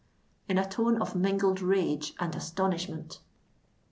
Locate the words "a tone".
0.57-0.99